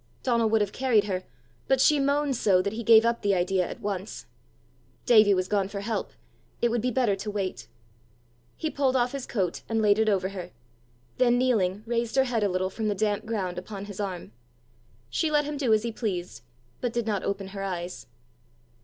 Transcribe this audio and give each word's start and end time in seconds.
Donal 0.23 0.49
would 0.49 0.61
have 0.61 0.71
carried 0.73 1.03
her, 1.03 1.25
but 1.67 1.79
she 1.79 1.99
moaned 1.99 2.35
so, 2.35 2.59
that 2.63 2.73
he 2.73 2.81
gave 2.81 3.05
up 3.05 3.21
the 3.21 3.35
idea 3.35 3.69
at 3.69 3.81
once. 3.81 4.25
Davie 5.05 5.35
was 5.35 5.47
gone 5.47 5.67
for 5.67 5.81
help; 5.81 6.11
it 6.59 6.71
would 6.71 6.81
be 6.81 6.89
better 6.89 7.15
to 7.15 7.29
wait! 7.29 7.67
He 8.57 8.71
pulled 8.71 8.95
off 8.95 9.11
his 9.11 9.27
coat 9.27 9.61
and 9.69 9.79
laid 9.79 9.99
it 9.99 10.09
over 10.09 10.29
her, 10.29 10.49
then 11.17 11.37
kneeling, 11.37 11.83
raised 11.85 12.15
her 12.15 12.23
head 12.23 12.41
a 12.43 12.49
little 12.49 12.71
from 12.71 12.87
the 12.87 12.95
damp 12.95 13.27
ground 13.27 13.59
upon 13.59 13.85
his 13.85 13.99
arm. 13.99 14.31
She 15.11 15.29
let 15.29 15.45
him 15.45 15.55
do 15.55 15.71
as 15.71 15.83
he 15.83 15.91
pleased, 15.91 16.41
but 16.79 16.93
did 16.93 17.05
not 17.05 17.21
open 17.21 17.49
her 17.49 17.61
eyes. 17.61 18.07